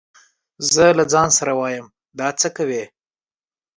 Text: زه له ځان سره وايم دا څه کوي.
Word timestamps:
زه 0.73 0.85
له 0.97 1.03
ځان 1.13 1.29
سره 1.39 1.51
وايم 1.59 1.85
دا 2.19 2.27
څه 2.39 2.47
کوي. 2.57 2.83